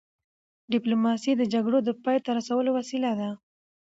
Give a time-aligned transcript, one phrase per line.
[0.73, 3.29] ډيپلوماسي د جګړو د پای ته رسولو وسیله ده.